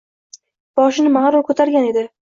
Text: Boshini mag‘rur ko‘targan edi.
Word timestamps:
Boshini 0.81 1.11
mag‘rur 1.19 1.45
ko‘targan 1.51 1.91
edi. 1.93 2.09